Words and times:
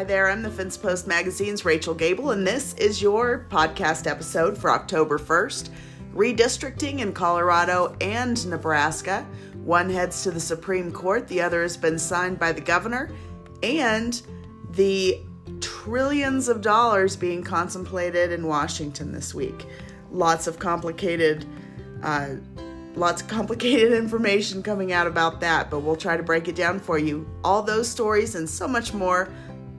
Hi 0.00 0.04
there, 0.04 0.30
I'm 0.30 0.40
the 0.40 0.50
Fence 0.50 0.78
Post 0.78 1.06
Magazine's 1.06 1.66
Rachel 1.66 1.92
Gabel, 1.92 2.30
and 2.30 2.46
this 2.46 2.72
is 2.76 3.02
your 3.02 3.44
podcast 3.50 4.06
episode 4.06 4.56
for 4.56 4.70
October 4.70 5.18
1st. 5.18 5.68
Redistricting 6.14 7.00
in 7.00 7.12
Colorado 7.12 7.94
and 8.00 8.46
Nebraska. 8.46 9.26
One 9.62 9.90
heads 9.90 10.22
to 10.22 10.30
the 10.30 10.40
Supreme 10.40 10.90
Court, 10.90 11.28
the 11.28 11.42
other 11.42 11.60
has 11.60 11.76
been 11.76 11.98
signed 11.98 12.38
by 12.38 12.50
the 12.50 12.62
governor, 12.62 13.10
and 13.62 14.22
the 14.70 15.20
trillions 15.60 16.48
of 16.48 16.62
dollars 16.62 17.14
being 17.14 17.42
contemplated 17.42 18.32
in 18.32 18.46
Washington 18.46 19.12
this 19.12 19.34
week. 19.34 19.66
Lots 20.10 20.46
of 20.46 20.58
complicated 20.58 21.44
uh, 22.02 22.36
lots 22.96 23.20
of 23.20 23.28
complicated 23.28 23.92
information 23.98 24.62
coming 24.62 24.92
out 24.92 25.06
about 25.06 25.40
that, 25.40 25.70
but 25.70 25.80
we'll 25.80 25.94
try 25.94 26.16
to 26.16 26.22
break 26.22 26.48
it 26.48 26.54
down 26.54 26.80
for 26.80 26.98
you. 26.98 27.28
All 27.44 27.62
those 27.62 27.86
stories 27.86 28.34
and 28.34 28.48
so 28.48 28.66
much 28.66 28.94
more 28.94 29.30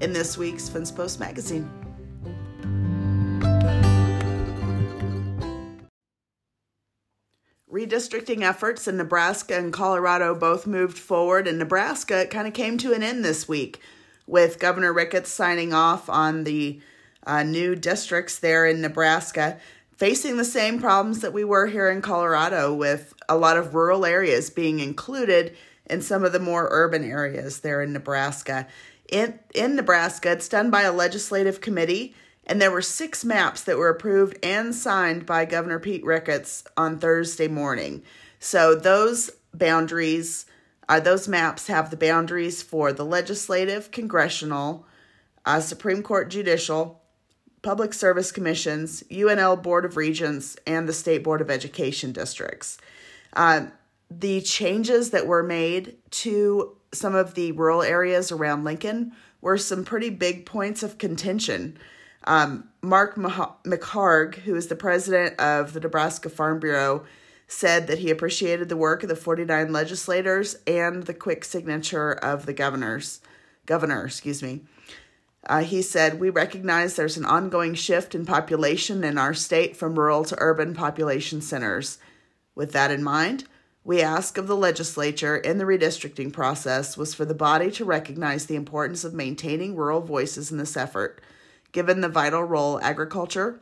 in 0.02 0.14
this 0.14 0.38
week's 0.38 0.68
Fence 0.68 0.92
Post 0.92 1.20
magazine. 1.20 1.70
Redistricting 7.72 8.42
efforts 8.42 8.88
in 8.88 8.98
Nebraska 8.98 9.58
and 9.58 9.72
Colorado 9.72 10.36
both 10.36 10.68
moved 10.68 10.98
forward, 10.98 11.48
and 11.48 11.58
Nebraska 11.58 12.26
kind 12.26 12.48
of 12.48 12.54
came 12.54 12.78
to 12.80 12.94
an 12.94 13.02
end 13.02 13.24
this 13.24 13.48
week 13.48 13.80
with 14.28 14.60
Governor 14.60 14.92
Ricketts 14.92 15.30
signing 15.30 15.74
off 15.74 16.10
on 16.10 16.44
the 16.44 16.82
uh, 17.26 17.44
new 17.44 17.76
districts 17.76 18.40
there 18.40 18.66
in 18.66 18.82
Nebraska, 18.82 19.58
facing 19.96 20.38
the 20.38 20.46
same 20.46 20.80
problems 20.80 21.22
that 21.22 21.34
we 21.34 21.44
were 21.44 21.68
here 21.68 21.90
in 21.90 22.02
Colorado 22.02 22.74
with 22.74 23.14
a 23.30 23.38
lot 23.38 23.58
of 23.58 23.76
rural 23.76 24.06
areas 24.06 24.50
being 24.50 24.80
included 24.80 25.56
in 25.86 26.02
some 26.02 26.24
of 26.24 26.32
the 26.32 26.40
more 26.40 26.68
urban 26.72 27.04
areas 27.04 27.60
there 27.60 27.82
in 27.82 27.94
Nebraska 27.94 28.68
in, 29.12 29.38
in 29.54 29.76
Nebraska. 29.76 30.32
It's 30.32 30.48
done 30.48 30.72
by 30.72 30.82
a 30.82 30.92
legislative 30.92 31.62
committee, 31.62 32.16
and 32.48 32.60
there 32.60 32.72
were 32.72 32.82
six 32.82 33.24
maps 33.24 33.62
that 33.64 33.78
were 33.78 33.90
approved 33.90 34.38
and 34.44 34.74
signed 34.74 35.26
by 35.26 35.46
Governor 35.46 35.80
Pete 35.80 36.04
Ricketts 36.04 36.64
on 36.76 36.98
Thursday 36.98 37.48
morning. 37.48 38.02
So 38.40 38.74
those 38.74 39.30
boundaries, 39.54 40.46
uh, 40.90 41.00
those 41.00 41.28
maps 41.28 41.68
have 41.68 41.92
the 41.92 41.98
boundaries 41.98 42.64
for 42.64 42.92
the 42.92 43.06
legislative, 43.06 43.92
congressional, 43.92 44.88
uh, 45.46 45.60
Supreme 45.60 46.02
Court 46.02 46.30
judicial, 46.30 47.02
public 47.62 47.94
service 47.94 48.32
commissions, 48.32 49.04
UNL 49.12 49.62
Board 49.62 49.86
of 49.86 49.98
Regents, 49.98 50.56
and 50.66 50.88
the 50.90 50.94
State 50.94 51.24
Board 51.24 51.42
of 51.42 51.52
Education 51.52 52.12
districts. 52.12 52.78
Uh, 53.34 53.68
the 54.10 54.42
changes 54.42 55.12
that 55.12 55.28
were 55.28 55.44
made 55.44 55.96
to 56.12 56.76
some 56.94 57.16
of 57.16 57.36
the 57.36 57.52
rural 57.54 57.82
areas 57.82 58.32
around 58.32 58.64
Lincoln 58.64 59.14
were 59.42 59.58
some 59.58 59.84
pretty 59.84 60.10
big 60.10 60.46
points 60.46 60.84
of 60.84 60.98
contention. 60.98 61.78
Um, 62.26 62.70
Mark 62.82 63.16
McHargue, 63.16 64.36
who 64.36 64.56
is 64.56 64.68
the 64.68 64.76
president 64.76 65.40
of 65.40 65.74
the 65.74 65.80
Nebraska 65.80 66.30
Farm 66.30 66.60
Bureau, 66.60 67.06
said 67.48 67.88
that 67.88 68.00
he 68.00 68.10
appreciated 68.10 68.70
the 68.70 68.78
work 68.78 69.04
of 69.04 69.10
the 69.10 69.16
49 69.16 69.74
legislators 69.74 70.56
and 70.66 71.04
the 71.04 71.14
quick 71.14 71.44
signature 71.44 72.14
of 72.14 72.46
the 72.46 72.54
governors. 72.54 73.20
Governor, 73.66 74.06
excuse 74.06 74.42
me. 74.42 74.62
Uh, 75.48 75.64
he 75.64 75.82
said, 75.82 76.20
We 76.20 76.30
recognize 76.30 76.96
there's 76.96 77.18
an 77.18 77.26
ongoing 77.26 77.74
shift 77.74 78.14
in 78.14 78.26
population 78.26 79.04
in 79.04 79.18
our 79.18 79.34
state 79.34 79.76
from 79.76 79.98
rural 79.98 80.24
to 80.26 80.36
urban 80.40 80.74
population 80.74 81.42
centers. 81.42 81.98
With 82.54 82.74
that 82.74 82.92
in 82.92 83.04
mind, 83.04 83.46
we 83.84 84.02
ask 84.02 84.38
of 84.38 84.48
the 84.48 84.56
legislature 84.56 85.38
in 85.38 85.58
the 85.58 85.64
redistricting 85.64 86.32
process 86.32 86.96
was 86.96 87.16
for 87.16 87.26
the 87.26 87.34
body 87.34 87.72
to 87.72 87.86
recognize 87.86 88.46
the 88.46 88.56
importance 88.56 89.04
of 89.04 89.14
maintaining 89.14 89.76
rural 89.76 90.02
voices 90.02 90.52
in 90.52 90.58
this 90.58 90.78
effort, 90.78 91.20
given 91.72 92.02
the 92.02 92.10
vital 92.10 92.44
role 92.44 92.80
agriculture 92.82 93.60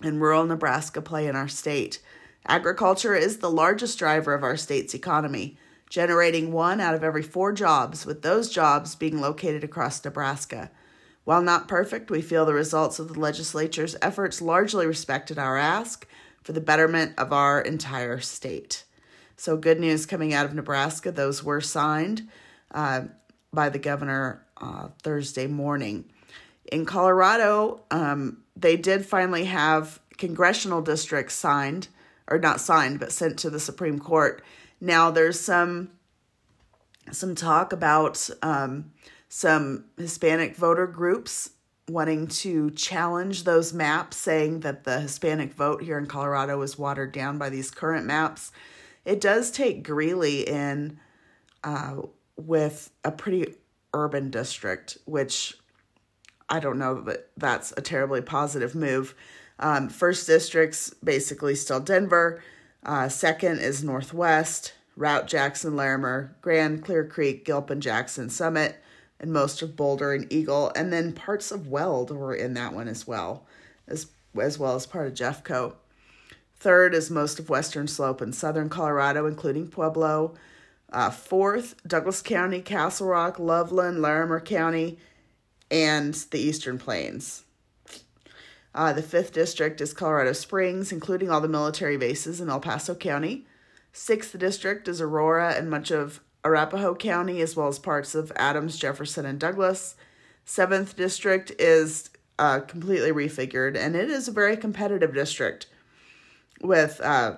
and 0.00 0.20
rural 0.20 0.46
Nebraska 0.46 1.02
play 1.02 1.26
in 1.26 1.34
our 1.34 1.48
state. 1.48 2.00
Agriculture 2.46 3.14
is 3.14 3.38
the 3.38 3.50
largest 3.50 3.98
driver 3.98 4.32
of 4.32 4.44
our 4.44 4.56
state's 4.56 4.94
economy, 4.94 5.56
generating 5.90 6.52
one 6.52 6.80
out 6.80 6.94
of 6.94 7.04
every 7.04 7.22
four 7.22 7.52
jobs, 7.52 8.06
with 8.06 8.22
those 8.22 8.48
jobs 8.48 8.94
being 8.94 9.20
located 9.20 9.64
across 9.64 10.04
Nebraska. 10.04 10.70
While 11.24 11.42
not 11.42 11.68
perfect, 11.68 12.10
we 12.10 12.22
feel 12.22 12.44
the 12.44 12.54
results 12.54 12.98
of 12.98 13.12
the 13.12 13.20
legislature's 13.20 13.96
efforts 14.02 14.40
largely 14.40 14.86
respected 14.86 15.38
our 15.38 15.56
ask 15.56 16.06
for 16.42 16.52
the 16.52 16.60
betterment 16.60 17.12
of 17.16 17.32
our 17.32 17.60
entire 17.60 18.18
state. 18.20 18.84
So, 19.36 19.56
good 19.56 19.80
news 19.80 20.06
coming 20.06 20.32
out 20.34 20.46
of 20.46 20.54
Nebraska. 20.54 21.10
Those 21.10 21.42
were 21.42 21.60
signed 21.60 22.28
uh, 22.72 23.02
by 23.52 23.68
the 23.68 23.78
governor 23.78 24.44
uh, 24.60 24.88
Thursday 25.02 25.46
morning. 25.46 26.04
In 26.70 26.86
Colorado, 26.86 27.82
um, 27.90 28.38
they 28.56 28.76
did 28.76 29.04
finally 29.04 29.44
have 29.44 30.00
congressional 30.16 30.82
districts 30.82 31.34
signed, 31.34 31.88
or 32.28 32.38
not 32.38 32.60
signed, 32.60 33.00
but 33.00 33.12
sent 33.12 33.38
to 33.40 33.50
the 33.50 33.60
Supreme 33.60 33.98
Court. 33.98 34.42
Now, 34.80 35.10
there's 35.10 35.40
some 35.40 35.90
some 37.10 37.34
talk 37.34 37.72
about 37.72 38.30
um, 38.42 38.92
some 39.28 39.86
Hispanic 39.96 40.54
voter 40.56 40.86
groups 40.86 41.50
wanting 41.88 42.28
to 42.28 42.70
challenge 42.72 43.44
those 43.44 43.72
maps, 43.72 44.16
saying 44.16 44.60
that 44.60 44.84
the 44.84 45.00
Hispanic 45.00 45.52
vote 45.52 45.82
here 45.82 45.98
in 45.98 46.06
Colorado 46.06 46.60
is 46.62 46.78
watered 46.78 47.12
down 47.12 47.38
by 47.38 47.48
these 47.48 47.70
current 47.70 48.06
maps. 48.06 48.52
It 49.04 49.20
does 49.20 49.50
take 49.50 49.82
Greeley 49.82 50.48
in 50.48 50.98
uh, 51.64 52.02
with 52.36 52.90
a 53.04 53.10
pretty 53.10 53.54
urban 53.94 54.30
district, 54.30 54.98
which 55.04 55.56
I 56.48 56.60
don't 56.60 56.78
know 56.78 57.00
that 57.02 57.30
that's 57.36 57.72
a 57.76 57.82
terribly 57.82 58.20
positive 58.20 58.74
move. 58.74 59.14
Um, 59.58 59.88
first 59.88 60.26
district's 60.26 60.90
basically 61.02 61.54
still 61.54 61.80
Denver. 61.80 62.42
Uh, 62.84 63.08
second 63.08 63.60
is 63.60 63.84
Northwest, 63.84 64.74
Routt, 64.96 65.26
Jackson, 65.26 65.76
Larimer, 65.76 66.36
Grand, 66.42 66.84
Clear 66.84 67.04
Creek, 67.04 67.44
Gilpin, 67.44 67.80
Jackson, 67.80 68.28
Summit, 68.28 68.82
and 69.20 69.32
most 69.32 69.62
of 69.62 69.76
Boulder 69.76 70.12
and 70.12 70.30
Eagle. 70.32 70.72
And 70.74 70.92
then 70.92 71.12
parts 71.12 71.52
of 71.52 71.68
Weld 71.68 72.10
were 72.10 72.34
in 72.34 72.54
that 72.54 72.72
one 72.72 72.88
as 72.88 73.06
well, 73.06 73.46
as, 73.86 74.08
as 74.40 74.58
well 74.58 74.74
as 74.74 74.86
part 74.86 75.06
of 75.06 75.14
Jeffco. 75.14 75.74
Third 76.62 76.94
is 76.94 77.10
most 77.10 77.40
of 77.40 77.50
Western 77.50 77.88
Slope 77.88 78.22
in 78.22 78.32
southern 78.32 78.68
Colorado, 78.68 79.26
including 79.26 79.66
Pueblo. 79.66 80.34
Uh, 80.92 81.10
fourth, 81.10 81.74
Douglas 81.84 82.22
County, 82.22 82.60
Castle 82.60 83.08
Rock, 83.08 83.40
Loveland, 83.40 84.00
Larimer 84.00 84.38
County, 84.38 84.96
and 85.72 86.14
the 86.30 86.38
Eastern 86.38 86.78
Plains. 86.78 87.42
Uh, 88.72 88.92
the 88.92 89.02
fifth 89.02 89.32
district 89.32 89.80
is 89.80 89.92
Colorado 89.92 90.32
Springs, 90.32 90.92
including 90.92 91.32
all 91.32 91.40
the 91.40 91.48
military 91.48 91.96
bases 91.96 92.40
in 92.40 92.48
El 92.48 92.60
Paso 92.60 92.94
County. 92.94 93.44
Sixth 93.92 94.38
district 94.38 94.86
is 94.86 95.00
Aurora 95.00 95.54
and 95.54 95.68
much 95.68 95.90
of 95.90 96.20
Arapahoe 96.44 96.94
County, 96.94 97.40
as 97.40 97.56
well 97.56 97.66
as 97.66 97.80
parts 97.80 98.14
of 98.14 98.30
Adams, 98.36 98.78
Jefferson, 98.78 99.26
and 99.26 99.40
Douglas. 99.40 99.96
Seventh 100.44 100.94
district 100.94 101.50
is 101.58 102.10
uh, 102.38 102.60
completely 102.60 103.10
refigured, 103.10 103.76
and 103.76 103.96
it 103.96 104.08
is 104.08 104.28
a 104.28 104.32
very 104.32 104.56
competitive 104.56 105.12
district 105.12 105.66
with 106.62 107.00
uh, 107.02 107.36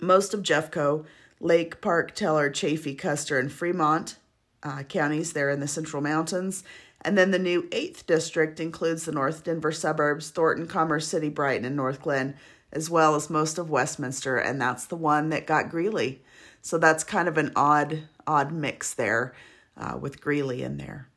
most 0.00 0.34
of 0.34 0.42
Jeffco, 0.42 1.04
Lake, 1.40 1.80
Park, 1.80 2.14
Teller, 2.14 2.50
Chaffee, 2.50 2.94
Custer, 2.94 3.38
and 3.38 3.50
Fremont 3.50 4.16
uh, 4.62 4.82
counties 4.84 5.32
there 5.32 5.50
in 5.50 5.60
the 5.60 5.68
Central 5.68 6.02
Mountains. 6.02 6.64
And 7.02 7.16
then 7.16 7.30
the 7.30 7.38
new 7.38 7.62
8th 7.70 8.04
district 8.06 8.60
includes 8.60 9.04
the 9.04 9.12
North 9.12 9.44
Denver 9.44 9.72
suburbs, 9.72 10.30
Thornton, 10.30 10.66
Commerce 10.66 11.08
City, 11.08 11.30
Brighton, 11.30 11.64
and 11.64 11.78
Northglenn, 11.78 12.34
as 12.72 12.90
well 12.90 13.14
as 13.14 13.30
most 13.30 13.58
of 13.58 13.70
Westminster, 13.70 14.36
and 14.36 14.60
that's 14.60 14.86
the 14.86 14.96
one 14.96 15.30
that 15.30 15.46
got 15.46 15.70
Greeley. 15.70 16.22
So 16.62 16.76
that's 16.76 17.04
kind 17.04 17.26
of 17.26 17.38
an 17.38 17.52
odd, 17.56 18.02
odd 18.26 18.52
mix 18.52 18.92
there 18.92 19.34
uh, 19.76 19.96
with 19.98 20.20
Greeley 20.20 20.62
in 20.62 20.76
there. 20.76 21.08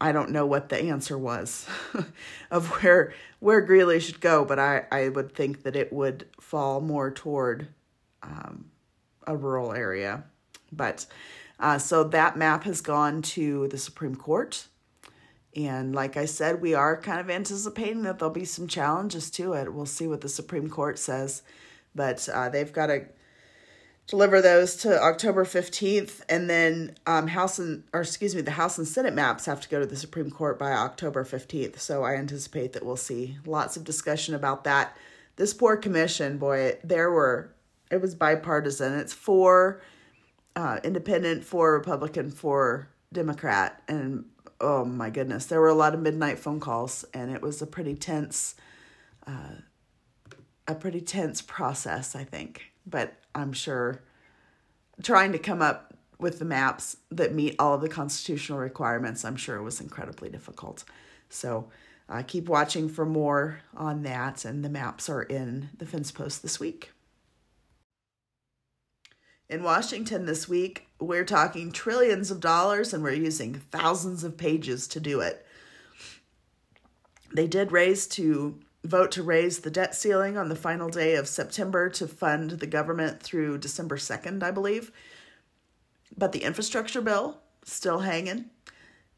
I 0.00 0.12
don't 0.12 0.30
know 0.30 0.46
what 0.46 0.68
the 0.68 0.80
answer 0.80 1.16
was 1.16 1.66
of 2.50 2.68
where 2.82 3.12
where 3.40 3.60
Greeley 3.60 4.00
should 4.00 4.20
go, 4.20 4.44
but 4.44 4.58
I, 4.58 4.84
I 4.90 5.08
would 5.08 5.34
think 5.34 5.62
that 5.62 5.76
it 5.76 5.92
would 5.92 6.26
fall 6.40 6.80
more 6.80 7.10
toward 7.10 7.68
um, 8.22 8.66
a 9.26 9.36
rural 9.36 9.72
area. 9.72 10.24
But 10.72 11.06
uh, 11.60 11.78
so 11.78 12.04
that 12.04 12.36
map 12.36 12.64
has 12.64 12.80
gone 12.80 13.22
to 13.22 13.68
the 13.68 13.78
Supreme 13.78 14.16
Court. 14.16 14.66
And 15.56 15.94
like 15.94 16.16
I 16.16 16.24
said, 16.24 16.60
we 16.60 16.74
are 16.74 17.00
kind 17.00 17.20
of 17.20 17.30
anticipating 17.30 18.02
that 18.02 18.18
there'll 18.18 18.34
be 18.34 18.44
some 18.44 18.66
challenges 18.66 19.30
to 19.32 19.52
it. 19.52 19.72
We'll 19.72 19.86
see 19.86 20.08
what 20.08 20.20
the 20.20 20.28
Supreme 20.28 20.68
Court 20.68 20.98
says. 20.98 21.42
But 21.94 22.28
uh, 22.32 22.48
they've 22.48 22.72
got 22.72 22.86
to 22.86 23.04
deliver 24.06 24.42
those 24.42 24.76
to 24.76 25.02
October 25.02 25.44
15th 25.44 26.20
and 26.28 26.48
then 26.48 26.94
um, 27.06 27.28
House 27.28 27.58
and 27.58 27.84
or 27.92 28.02
excuse 28.02 28.34
me 28.34 28.42
the 28.42 28.52
House 28.52 28.78
and 28.78 28.86
Senate 28.86 29.14
maps 29.14 29.46
have 29.46 29.60
to 29.60 29.68
go 29.68 29.80
to 29.80 29.86
the 29.86 29.96
Supreme 29.96 30.30
Court 30.30 30.58
by 30.58 30.72
October 30.72 31.24
15th 31.24 31.78
so 31.78 32.04
I 32.04 32.14
anticipate 32.14 32.72
that 32.74 32.84
we'll 32.84 32.96
see 32.96 33.38
lots 33.46 33.76
of 33.76 33.84
discussion 33.84 34.34
about 34.34 34.64
that. 34.64 34.96
This 35.36 35.54
poor 35.54 35.76
commission 35.76 36.38
boy 36.38 36.78
there 36.84 37.10
were 37.10 37.50
it 37.90 38.00
was 38.00 38.14
bipartisan. 38.14 38.98
It's 38.98 39.12
four 39.12 39.80
uh, 40.56 40.80
independent 40.84 41.44
four 41.44 41.72
Republican 41.72 42.30
four 42.30 42.88
Democrat 43.12 43.82
and 43.88 44.24
oh 44.60 44.84
my 44.84 45.10
goodness, 45.10 45.46
there 45.46 45.60
were 45.60 45.68
a 45.68 45.74
lot 45.74 45.94
of 45.94 46.00
midnight 46.00 46.38
phone 46.38 46.60
calls, 46.60 47.04
and 47.12 47.30
it 47.30 47.42
was 47.42 47.60
a 47.60 47.66
pretty 47.66 47.94
tense, 47.94 48.54
uh, 49.26 49.56
a 50.66 50.74
pretty 50.74 51.00
tense 51.00 51.42
process, 51.42 52.16
I 52.16 52.24
think. 52.24 52.72
But 52.86 53.14
I'm 53.34 53.52
sure 53.52 54.02
trying 55.02 55.32
to 55.32 55.38
come 55.38 55.62
up 55.62 55.94
with 56.18 56.38
the 56.38 56.44
maps 56.44 56.96
that 57.10 57.34
meet 57.34 57.56
all 57.58 57.74
of 57.74 57.80
the 57.80 57.88
constitutional 57.88 58.58
requirements, 58.58 59.24
I'm 59.24 59.36
sure 59.36 59.56
it 59.56 59.62
was 59.62 59.80
incredibly 59.80 60.28
difficult. 60.28 60.84
So 61.28 61.68
uh, 62.08 62.22
keep 62.26 62.48
watching 62.48 62.88
for 62.88 63.04
more 63.04 63.60
on 63.76 64.02
that, 64.02 64.44
and 64.44 64.64
the 64.64 64.68
maps 64.68 65.08
are 65.08 65.22
in 65.22 65.70
the 65.76 65.86
Fence 65.86 66.12
Post 66.12 66.42
this 66.42 66.60
week. 66.60 66.92
In 69.48 69.62
Washington 69.62 70.24
this 70.24 70.48
week, 70.48 70.88
we're 70.98 71.24
talking 71.24 71.70
trillions 71.70 72.30
of 72.30 72.40
dollars 72.40 72.94
and 72.94 73.02
we're 73.02 73.12
using 73.12 73.54
thousands 73.54 74.24
of 74.24 74.38
pages 74.38 74.88
to 74.88 75.00
do 75.00 75.20
it. 75.20 75.46
They 77.34 77.46
did 77.46 77.70
raise 77.70 78.06
to 78.08 78.58
vote 78.84 79.10
to 79.12 79.22
raise 79.22 79.60
the 79.60 79.70
debt 79.70 79.94
ceiling 79.94 80.36
on 80.36 80.48
the 80.48 80.56
final 80.56 80.88
day 80.88 81.14
of 81.14 81.26
September 81.26 81.88
to 81.88 82.06
fund 82.06 82.50
the 82.50 82.66
government 82.66 83.22
through 83.22 83.58
December 83.58 83.96
2nd, 83.96 84.42
I 84.42 84.50
believe. 84.50 84.92
But 86.16 86.32
the 86.32 86.44
infrastructure 86.44 87.00
bill 87.00 87.38
still 87.64 88.00
hanging, 88.00 88.50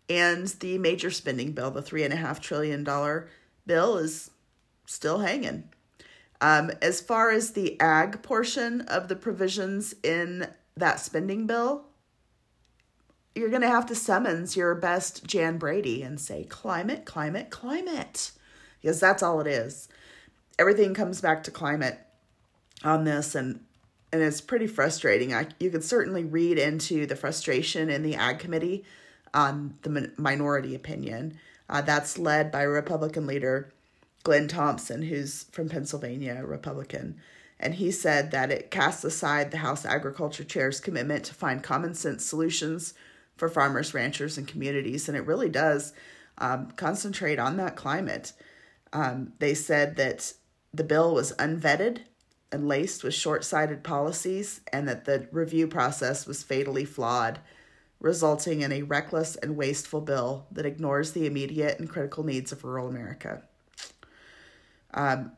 and 0.09 0.47
the 0.47 0.79
major 0.79 1.11
spending 1.11 1.53
bill, 1.53 1.73
the 1.73 1.83
$3.5 1.83 2.41
trillion 2.41 2.85
bill, 3.67 3.99
is 3.99 4.31
still 4.87 5.19
hanging. 5.19 5.69
Um, 6.41 6.71
as 6.81 7.01
far 7.01 7.31
as 7.31 7.53
the 7.53 7.81
ag 7.81 8.23
portion 8.23 8.83
of 8.83 9.09
the 9.09 9.17
provisions 9.17 9.95
in 10.05 10.49
that 10.77 11.01
spending 11.01 11.47
bill, 11.47 11.87
you're 13.35 13.51
going 13.51 13.63
to 13.63 13.69
have 13.69 13.87
to 13.87 13.95
summons 13.95 14.57
your 14.57 14.75
best 14.75 15.25
Jan 15.27 15.59
Brady 15.59 16.03
and 16.03 16.21
say, 16.21 16.45
climate, 16.45 17.05
climate, 17.05 17.51
climate. 17.51 18.33
Because 18.81 19.01
that's 19.01 19.23
all 19.23 19.41
it 19.41 19.47
is. 19.47 19.89
Everything 20.59 20.95
comes 20.95 21.21
back 21.21 21.43
to 21.45 21.51
climate 21.51 21.99
on 22.83 23.05
this, 23.05 23.35
and 23.35 23.61
and 24.13 24.23
it's 24.23 24.41
pretty 24.41 24.67
frustrating. 24.67 25.35
I, 25.35 25.49
you 25.59 25.71
could 25.71 25.85
certainly 25.85 26.25
read 26.25 26.59
into 26.59 27.07
the 27.07 27.17
frustration 27.17 27.91
in 27.91 28.03
the 28.03 28.15
Ag 28.15 28.39
Committee 28.39 28.85
on 29.35 29.77
the 29.83 30.13
minority 30.17 30.75
opinion. 30.75 31.39
Uh, 31.69 31.81
that's 31.81 32.17
led 32.17 32.53
by 32.53 32.63
Republican 32.63 33.27
leader 33.27 33.73
Glenn 34.27 34.49
Thompson, 34.49 35.03
who's 35.03 35.45
from 35.53 35.69
Pennsylvania, 35.69 36.43
Republican. 36.45 37.17
And 37.61 37.75
he 37.75 37.93
said 37.93 38.33
that 38.33 38.51
it 38.51 38.73
casts 38.73 39.05
aside 39.05 39.51
the 39.51 39.59
House 39.59 39.85
Agriculture 39.85 40.43
Chair's 40.43 40.81
commitment 40.81 41.25
to 41.27 41.35
find 41.35 41.63
common 41.63 41.95
sense 41.95 42.25
solutions 42.25 42.93
for 43.37 43.49
farmers, 43.49 43.95
ranchers, 43.95 44.37
and 44.37 44.49
communities. 44.49 45.09
And 45.09 45.17
it 45.17 45.27
really 45.27 45.49
does 45.49 45.93
um, 46.39 46.73
concentrate 46.73 47.39
on 47.39 47.57
that 47.59 47.77
climate. 47.77 48.33
Um, 48.97 49.35
they 49.41 49.53
said 49.53 49.97
that 49.97 50.33
the 50.73 50.83
bill 50.83 51.13
was 51.13 51.35
unvetted 51.35 51.99
and 52.51 52.67
laced 52.67 53.05
with 53.05 53.13
short 53.13 53.45
sighted 53.45 53.85
policies, 53.85 54.63
and 54.73 54.89
that 54.89 55.05
the 55.05 55.29
review 55.33 55.67
process 55.69 56.27
was 56.27 56.43
fatally 56.43 56.87
flawed, 56.87 57.39
resulting 58.01 58.63
in 58.63 58.73
a 58.73 58.85
reckless 58.85 59.37
and 59.37 59.55
wasteful 59.55 60.01
bill 60.01 60.47
that 60.51 60.65
ignores 60.65 61.13
the 61.13 61.27
immediate 61.27 61.79
and 61.79 61.91
critical 61.91 62.25
needs 62.25 62.53
of 62.53 62.65
rural 62.65 62.89
America. 62.89 63.43
Um, 64.95 65.33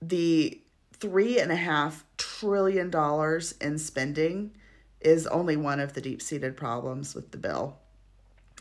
the 0.00 0.58
three 0.94 1.38
and 1.38 1.52
a 1.52 1.56
half 1.56 2.02
trillion 2.16 2.88
dollars 2.88 3.52
in 3.60 3.76
spending 3.76 4.52
is 5.02 5.26
only 5.26 5.58
one 5.58 5.80
of 5.80 5.92
the 5.92 6.00
deep-seated 6.00 6.56
problems 6.56 7.14
with 7.14 7.30
the 7.30 7.36
bill, 7.36 7.76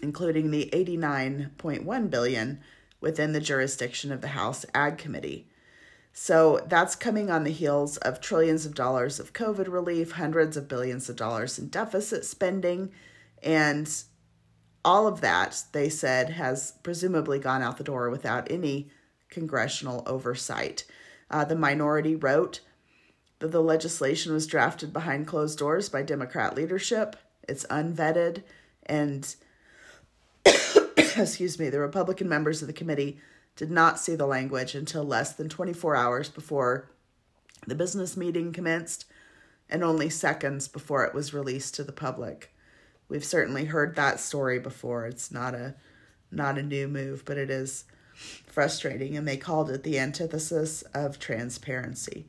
including 0.01 0.51
the 0.51 0.69
89.1 0.73 2.09
billion 2.09 2.59
within 3.05 3.33
the 3.33 3.39
jurisdiction 3.39 4.11
of 4.11 4.21
the 4.21 4.29
House 4.29 4.65
Ag 4.73 4.97
Committee. 4.97 5.47
So 6.11 6.65
that's 6.65 6.95
coming 6.95 7.29
on 7.29 7.43
the 7.43 7.51
heels 7.51 7.97
of 7.97 8.19
trillions 8.19 8.65
of 8.65 8.73
dollars 8.73 9.19
of 9.19 9.31
COVID 9.31 9.71
relief, 9.71 10.13
hundreds 10.13 10.57
of 10.57 10.67
billions 10.67 11.07
of 11.07 11.15
dollars 11.15 11.59
in 11.59 11.67
deficit 11.67 12.25
spending, 12.25 12.91
and 13.43 13.87
all 14.83 15.05
of 15.05 15.21
that, 15.21 15.65
they 15.71 15.87
said, 15.87 16.31
has 16.31 16.73
presumably 16.81 17.37
gone 17.37 17.61
out 17.61 17.77
the 17.77 17.83
door 17.83 18.09
without 18.09 18.49
any 18.49 18.89
congressional 19.29 20.01
oversight. 20.07 20.83
Uh, 21.29 21.45
the 21.45 21.55
minority 21.55 22.15
wrote 22.15 22.61
that 23.37 23.51
the 23.51 23.61
legislation 23.61 24.33
was 24.33 24.47
drafted 24.47 24.91
behind 24.91 25.27
closed 25.27 25.59
doors 25.59 25.89
by 25.89 26.01
Democrat 26.01 26.55
leadership. 26.55 27.15
It's 27.47 27.65
unvetted, 27.65 28.41
and 28.87 29.35
excuse 31.17 31.57
me, 31.59 31.69
the 31.69 31.79
Republican 31.79 32.27
members 32.27 32.61
of 32.61 32.67
the 32.67 32.73
committee 32.73 33.19
did 33.55 33.71
not 33.71 33.99
see 33.99 34.15
the 34.15 34.27
language 34.27 34.75
until 34.75 35.03
less 35.03 35.33
than 35.33 35.47
24 35.47 35.95
hours 35.95 36.29
before 36.29 36.89
the 37.65 37.75
business 37.75 38.17
meeting 38.17 38.51
commenced 38.51 39.05
and 39.69 39.83
only 39.83 40.09
seconds 40.09 40.67
before 40.67 41.05
it 41.05 41.13
was 41.13 41.33
released 41.33 41.73
to 41.75 41.83
the 41.83 41.91
public. 41.91 42.53
We've 43.07 43.25
certainly 43.25 43.65
heard 43.65 43.95
that 43.95 44.19
story 44.19 44.59
before. 44.59 45.05
It's 45.05 45.31
not 45.31 45.55
a 45.55 45.75
not 46.31 46.57
a 46.57 46.63
new 46.63 46.87
move, 46.87 47.23
but 47.23 47.37
it 47.37 47.49
is 47.49 47.85
frustrating, 48.45 49.15
and 49.15 49.27
they 49.27 49.37
called 49.37 49.69
it 49.69 49.83
the 49.83 49.99
antithesis 49.99 50.81
of 50.93 51.19
transparency. 51.19 52.25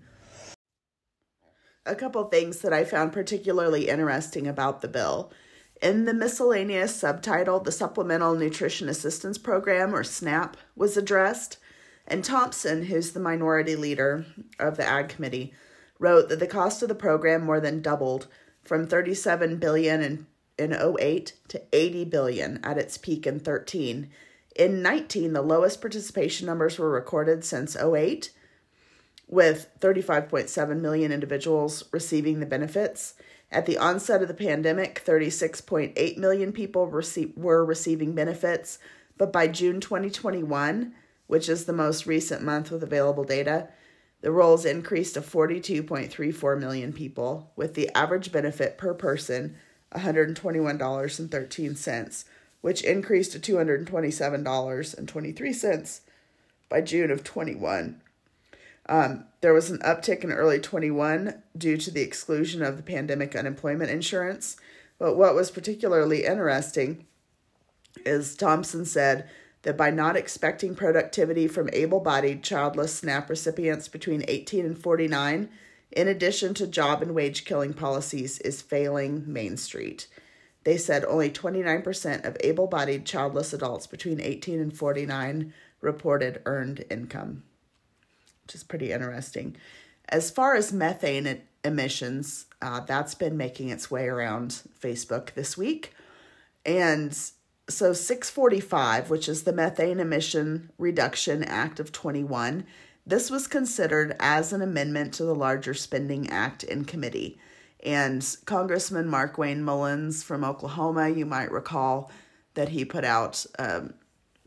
A 1.84 1.94
couple 1.94 2.24
things 2.24 2.60
that 2.60 2.72
I 2.72 2.84
found 2.84 3.12
particularly 3.12 3.88
interesting 3.88 4.46
about 4.46 4.80
the 4.80 4.88
bill. 4.88 5.32
In 5.82 6.04
the 6.04 6.14
miscellaneous 6.14 6.96
subtitle, 6.96 7.60
the 7.60 7.72
Supplemental 7.72 8.34
Nutrition 8.34 8.88
Assistance 8.88 9.38
Program, 9.38 9.94
or 9.94 10.02
SNAP, 10.02 10.56
was 10.74 10.96
addressed, 10.96 11.58
and 12.06 12.24
Thompson, 12.24 12.84
who's 12.84 13.12
the 13.12 13.20
minority 13.20 13.76
leader 13.76 14.24
of 14.58 14.76
the 14.76 14.86
Ag 14.86 15.08
Committee, 15.08 15.52
wrote 15.98 16.28
that 16.28 16.40
the 16.40 16.46
cost 16.46 16.82
of 16.82 16.88
the 16.88 16.94
program 16.94 17.44
more 17.44 17.60
than 17.60 17.82
doubled 17.82 18.26
from 18.62 18.86
37 18.86 19.56
billion 19.56 20.00
in 20.00 20.26
in 20.58 20.72
08 20.72 21.34
to 21.48 21.62
80 21.70 22.06
billion 22.06 22.60
at 22.64 22.78
its 22.78 22.96
peak 22.96 23.26
in 23.26 23.38
13 23.38 24.10
in 24.56 24.80
19, 24.80 25.34
the 25.34 25.42
lowest 25.42 25.80
participation 25.80 26.46
numbers 26.46 26.78
were 26.78 26.90
recorded 26.90 27.44
since 27.44 27.76
08, 27.76 28.32
with 29.28 29.68
35.7 29.80 30.80
million 30.80 31.12
individuals 31.12 31.84
receiving 31.92 32.40
the 32.40 32.46
benefits. 32.46 33.14
At 33.50 33.66
the 33.66 33.78
onset 33.78 34.22
of 34.22 34.28
the 34.28 34.34
pandemic, 34.34 35.02
36.8 35.04 36.18
million 36.18 36.52
people 36.52 36.86
were 37.36 37.64
receiving 37.64 38.14
benefits, 38.14 38.78
but 39.16 39.32
by 39.32 39.48
June 39.48 39.80
2021, 39.80 40.92
which 41.26 41.48
is 41.48 41.64
the 41.64 41.72
most 41.72 42.06
recent 42.06 42.42
month 42.42 42.70
with 42.70 42.82
available 42.82 43.24
data, 43.24 43.70
the 44.20 44.32
rolls 44.32 44.64
increased 44.64 45.14
to 45.14 45.20
42.34 45.20 46.58
million 46.58 46.92
people, 46.92 47.52
with 47.56 47.74
the 47.74 47.90
average 47.94 48.32
benefit 48.32 48.78
per 48.78 48.94
person 48.94 49.56
$121.13 49.94 52.24
which 52.66 52.82
increased 52.82 53.32
to 53.32 53.38
$227.23 53.38 56.00
by 56.68 56.80
June 56.80 57.12
of 57.12 57.22
21. 57.22 58.02
Um, 58.88 59.24
there 59.40 59.54
was 59.54 59.70
an 59.70 59.78
uptick 59.78 60.22
in 60.22 60.32
early 60.32 60.60
21 60.60 61.42
due 61.56 61.76
to 61.76 61.90
the 61.90 62.02
exclusion 62.02 62.62
of 62.62 62.76
the 62.76 62.82
pandemic 62.82 63.34
unemployment 63.34 63.90
insurance. 63.90 64.56
But 64.98 65.16
what 65.16 65.34
was 65.34 65.50
particularly 65.50 66.24
interesting 66.24 67.06
is 68.04 68.36
Thompson 68.36 68.84
said 68.84 69.28
that 69.62 69.76
by 69.76 69.90
not 69.90 70.16
expecting 70.16 70.74
productivity 70.76 71.48
from 71.48 71.68
able 71.72 72.00
bodied 72.00 72.42
childless 72.42 72.94
SNAP 72.94 73.28
recipients 73.28 73.88
between 73.88 74.24
18 74.28 74.64
and 74.64 74.78
49, 74.78 75.48
in 75.92 76.08
addition 76.08 76.54
to 76.54 76.66
job 76.66 77.02
and 77.02 77.14
wage 77.14 77.44
killing 77.44 77.74
policies, 77.74 78.38
is 78.40 78.62
failing 78.62 79.24
Main 79.26 79.56
Street. 79.56 80.06
They 80.64 80.76
said 80.76 81.04
only 81.04 81.30
29% 81.30 82.24
of 82.24 82.36
able 82.40 82.66
bodied 82.66 83.06
childless 83.06 83.52
adults 83.52 83.86
between 83.86 84.20
18 84.20 84.60
and 84.60 84.76
49 84.76 85.52
reported 85.80 86.42
earned 86.44 86.84
income, 86.90 87.44
which 88.46 88.54
is 88.54 88.62
pretty 88.62 88.92
interesting. 88.92 89.56
As 90.08 90.30
far 90.30 90.54
as 90.54 90.72
methane 90.72 91.42
emissions, 91.64 92.46
uh, 92.62 92.78
that's 92.78 93.16
been 93.16 93.36
making 93.36 93.70
its 93.70 93.90
way 93.90 94.06
around 94.06 94.62
Facebook 94.80 95.34
this 95.34 95.58
week. 95.58 95.92
And 96.64 97.12
so 97.68 97.92
645, 97.92 99.10
which 99.10 99.28
is 99.28 99.42
the 99.42 99.52
Methane 99.52 99.98
Emission 99.98 100.70
Reduction 100.78 101.42
Act 101.42 101.80
of 101.80 101.90
21, 101.90 102.64
this 103.04 103.32
was 103.32 103.48
considered 103.48 104.14
as 104.20 104.52
an 104.52 104.62
amendment 104.62 105.12
to 105.14 105.24
the 105.24 105.34
larger 105.34 105.74
Spending 105.74 106.30
Act 106.30 106.62
in 106.62 106.84
committee. 106.84 107.40
And 107.84 108.24
Congressman 108.44 109.08
Markwayne 109.08 109.60
Mullins 109.60 110.22
from 110.22 110.44
Oklahoma, 110.44 111.08
you 111.08 111.26
might 111.26 111.50
recall 111.50 112.12
that 112.54 112.68
he 112.68 112.84
put 112.84 113.04
out 113.04 113.44
um, 113.58 113.94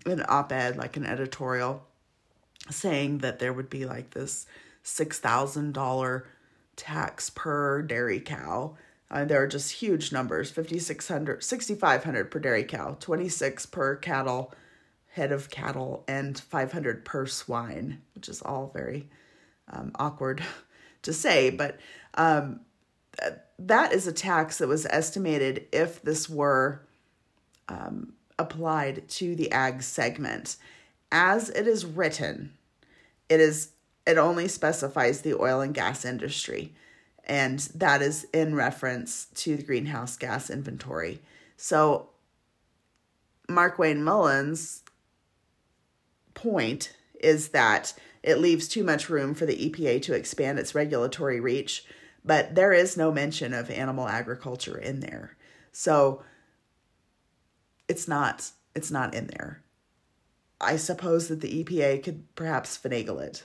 an 0.05 0.23
op 0.29 0.53
ed, 0.53 0.77
like 0.77 0.95
an 0.95 1.05
editorial, 1.05 1.85
saying 2.69 3.19
that 3.19 3.39
there 3.39 3.53
would 3.53 3.69
be 3.69 3.85
like 3.85 4.11
this 4.11 4.45
$6,000 4.83 6.23
tax 6.75 7.29
per 7.29 7.81
dairy 7.81 8.19
cow 8.19 8.75
Uh, 9.11 9.25
there 9.25 9.41
are 9.41 9.47
just 9.47 9.71
huge 9.81 10.11
numbers 10.11 10.51
5,600, 10.51 11.43
6,500 11.43 12.29
per 12.29 12.39
dairy 12.39 12.63
cow, 12.63 12.95
26 12.99 13.65
per 13.65 13.95
cattle, 13.95 14.53
head 15.13 15.31
of 15.31 15.49
cattle, 15.49 16.03
and 16.07 16.39
500 16.39 17.03
per 17.05 17.25
swine, 17.25 18.01
which 18.13 18.29
is 18.29 18.41
all 18.43 18.69
very 18.71 19.09
um, 19.67 19.91
awkward 19.95 20.43
to 21.01 21.11
say. 21.11 21.49
But 21.49 21.79
um, 22.13 22.59
that 23.57 23.93
is 23.93 24.05
a 24.05 24.13
tax 24.13 24.59
that 24.59 24.67
was 24.67 24.85
estimated 24.85 25.65
if 25.71 26.01
this 26.03 26.29
were 26.29 26.81
um, 27.67 28.13
applied 28.37 29.07
to 29.09 29.35
the 29.35 29.51
ag 29.51 29.81
segment. 29.81 30.55
As 31.11 31.49
it 31.49 31.67
is 31.67 31.83
written, 31.83 32.53
it 33.29 33.39
is 33.39 33.69
it 34.05 34.17
only 34.17 34.47
specifies 34.47 35.21
the 35.21 35.39
oil 35.39 35.61
and 35.61 35.73
gas 35.73 36.03
industry 36.03 36.73
and 37.29 37.59
that 37.75 38.01
is 38.01 38.25
in 38.33 38.55
reference 38.55 39.27
to 39.35 39.55
the 39.55 39.63
greenhouse 39.63 40.17
gas 40.17 40.49
inventory. 40.49 41.21
So, 41.55 42.09
Markwayne 43.47 43.99
Mullins' 43.99 44.83
point 46.33 46.95
is 47.21 47.49
that 47.49 47.93
it 48.23 48.39
leaves 48.39 48.67
too 48.67 48.83
much 48.83 49.09
room 49.09 49.35
for 49.35 49.45
the 49.45 49.69
EPA 49.69 50.01
to 50.03 50.13
expand 50.13 50.57
its 50.57 50.73
regulatory 50.73 51.39
reach, 51.39 51.85
but 52.25 52.55
there 52.55 52.73
is 52.73 52.97
no 52.97 53.11
mention 53.11 53.53
of 53.53 53.69
animal 53.69 54.07
agriculture 54.07 54.77
in 54.77 54.99
there. 54.99 55.37
So, 55.71 56.23
it's 57.87 58.07
not 58.07 58.49
it's 58.73 58.91
not 58.91 59.13
in 59.13 59.27
there. 59.27 59.61
I 60.61 60.75
suppose 60.75 61.27
that 61.29 61.41
the 61.41 61.63
EPA 61.63 62.03
could 62.03 62.35
perhaps 62.35 62.77
finagle 62.77 63.21
it 63.21 63.43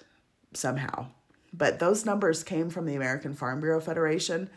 somehow 0.52 1.06
but 1.56 1.78
those 1.78 2.04
numbers 2.04 2.42
came 2.42 2.68
from 2.68 2.84
the 2.84 2.96
American 2.96 3.32
Farm 3.32 3.60
Bureau 3.60 3.80
Federation 3.80 4.50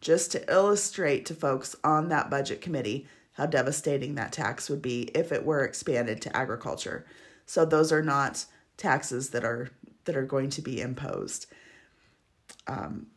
just 0.00 0.30
to 0.32 0.52
illustrate 0.52 1.26
to 1.26 1.34
folks 1.34 1.74
on 1.82 2.08
that 2.08 2.30
budget 2.30 2.60
committee 2.60 3.08
how 3.32 3.46
devastating 3.46 4.14
that 4.14 4.32
tax 4.32 4.70
would 4.70 4.80
be 4.80 5.02
if 5.14 5.32
it 5.32 5.44
were 5.44 5.64
expanded 5.64 6.22
to 6.22 6.36
agriculture. 6.36 7.04
So 7.44 7.64
those 7.64 7.90
are 7.90 8.02
not 8.02 8.44
taxes 8.76 9.30
that 9.30 9.44
are 9.44 9.70
that 10.04 10.16
are 10.16 10.24
going 10.24 10.50
to 10.50 10.62
be 10.62 10.80
imposed. 10.80 11.46
Um, 12.66 13.08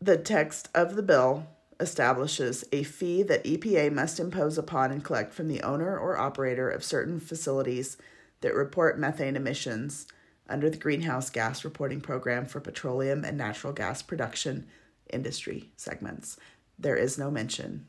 the 0.00 0.16
text 0.16 0.68
of 0.74 0.96
the 0.96 1.02
bill 1.02 1.46
establishes 1.84 2.64
a 2.72 2.82
fee 2.82 3.22
that 3.22 3.44
EPA 3.44 3.92
must 3.92 4.18
impose 4.18 4.58
upon 4.58 4.90
and 4.90 5.04
collect 5.04 5.32
from 5.34 5.46
the 5.46 5.62
owner 5.62 5.96
or 5.96 6.18
operator 6.18 6.68
of 6.68 6.82
certain 6.82 7.20
facilities 7.20 7.98
that 8.40 8.54
report 8.54 8.98
methane 8.98 9.36
emissions 9.36 10.06
under 10.48 10.70
the 10.70 10.78
Greenhouse 10.78 11.30
Gas 11.30 11.64
Reporting 11.64 12.00
Program 12.00 12.46
for 12.46 12.58
petroleum 12.58 13.22
and 13.24 13.36
natural 13.36 13.72
gas 13.72 14.02
production 14.02 14.66
industry 15.10 15.70
segments. 15.76 16.38
There 16.78 16.96
is 16.96 17.18
no 17.18 17.30
mention 17.30 17.86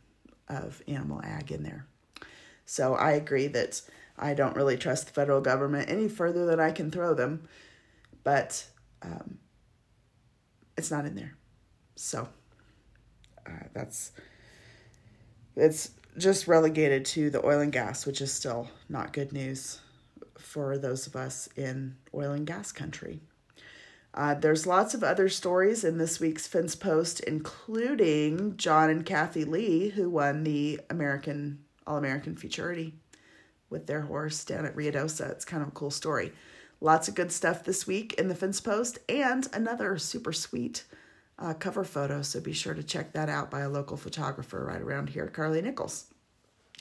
of 0.50 0.84
animal 0.88 1.22
ag 1.24 1.52
in 1.52 1.64
there. 1.64 1.88
So 2.66 2.96
I 2.96 3.14
agree 3.14 3.48
that 3.48 3.82
I 4.18 4.34
don't 4.34 4.56
really 4.56 4.78
trust 4.78 5.08
the 5.08 5.14
federal 5.14 5.42
government 5.42 5.90
any 5.90 6.10
further 6.10 6.46
than 6.46 6.60
I 6.60 6.72
can 6.72 6.92
throw 6.92 7.14
them, 7.14 7.48
but 8.24 8.66
um, 9.02 9.40
it's 10.78 10.92
not 10.92 11.06
in 11.06 11.16
there. 11.16 11.38
So 11.96 12.28
uh, 13.48 13.68
that's 13.74 14.12
it's 15.56 15.92
just 16.18 16.48
relegated 16.48 17.06
to 17.06 17.30
the 17.30 17.46
oil 17.46 17.60
and 17.60 17.72
gas, 17.72 18.06
which 18.06 18.22
is 18.22 18.32
still 18.32 18.70
not 18.90 19.14
good 19.14 19.32
news 19.34 19.80
for 20.38 20.78
those 20.78 21.08
of 21.08 21.16
us 21.16 21.50
in 21.56 21.96
oil 22.14 22.32
and 22.32 22.48
gas 22.48 22.72
country. 22.72 23.22
Uh, 24.14 24.34
there's 24.34 24.66
lots 24.66 24.94
of 24.94 25.04
other 25.04 25.28
stories 25.28 25.84
in 25.84 25.98
this 25.98 26.22
week's 26.22 26.48
Fence 26.48 26.76
Post, 26.76 27.20
including 27.22 28.56
John 28.56 28.90
and 28.90 29.06
Kathy 29.06 29.44
Lee, 29.44 29.90
who 29.90 30.10
won 30.10 30.44
the 30.44 30.80
American 30.90 31.60
All 31.86 31.98
American 31.98 32.38
Futurity 32.38 32.94
with 33.70 33.88
their 33.88 34.02
horse 34.02 34.46
down 34.46 34.66
at 34.66 34.76
Ruidoso. 34.76 35.30
It's 35.32 35.44
kind 35.44 35.62
of 35.62 35.70
a 35.70 35.72
cool 35.72 35.92
story. 35.92 36.32
Lots 36.80 37.10
of 37.10 37.16
good 37.16 37.32
stuff 37.32 37.66
this 37.66 37.86
week 37.86 38.14
in 38.14 38.30
the 38.30 38.36
Fence 38.36 38.62
Post, 38.62 39.00
and 39.10 39.48
another 39.54 39.98
super 39.98 40.32
sweet 40.32 40.86
uh, 41.38 41.54
cover 41.54 41.84
photo. 41.84 42.22
So 42.22 42.40
be 42.40 42.54
sure 42.54 42.74
to 42.74 42.84
check 42.84 43.14
that 43.14 43.30
out 43.30 43.52
by 43.52 43.62
a 43.62 43.70
local 43.70 43.98
photographer 43.98 44.64
right 44.66 44.82
around 44.82 45.10
here, 45.10 45.28
Carly 45.28 45.62
Nichols. 45.62 46.06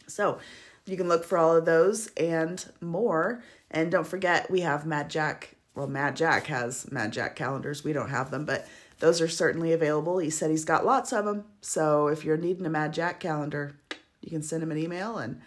So 0.06 0.38
you 0.86 0.96
can 0.96 1.08
look 1.08 1.24
for 1.24 1.38
all 1.38 1.56
of 1.56 1.64
those 1.64 2.08
and 2.16 2.64
more. 2.80 3.42
And 3.70 3.90
don't 3.90 4.06
forget, 4.06 4.50
we 4.50 4.60
have 4.60 4.86
Mad 4.86 5.10
Jack. 5.10 5.56
Well, 5.74 5.86
Mad 5.86 6.16
Jack 6.16 6.46
has 6.46 6.90
Mad 6.92 7.12
Jack 7.12 7.34
calendars. 7.36 7.82
We 7.82 7.92
don't 7.92 8.10
have 8.10 8.30
them, 8.30 8.44
but 8.44 8.68
those 9.00 9.20
are 9.20 9.28
certainly 9.28 9.72
available. 9.72 10.18
He 10.18 10.30
said 10.30 10.50
he's 10.50 10.64
got 10.64 10.86
lots 10.86 11.12
of 11.12 11.24
them. 11.24 11.44
So 11.60 12.08
if 12.08 12.24
you're 12.24 12.36
needing 12.36 12.66
a 12.66 12.70
Mad 12.70 12.92
Jack 12.92 13.18
calendar, 13.18 13.76
you 14.20 14.30
can 14.30 14.42
send 14.42 14.62
him 14.62 14.70
an 14.70 14.78
email 14.78 15.18
and 15.18 15.40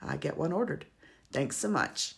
uh, 0.00 0.16
get 0.16 0.38
one 0.38 0.52
ordered. 0.52 0.86
Thanks 1.32 1.56
so 1.56 1.68
much. 1.68 2.14